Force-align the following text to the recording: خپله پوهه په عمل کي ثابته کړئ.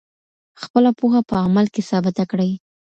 خپله 0.61 0.89
پوهه 0.99 1.21
په 1.29 1.35
عمل 1.45 1.65
کي 1.73 1.81
ثابته 1.89 2.23
کړئ. 2.31 2.51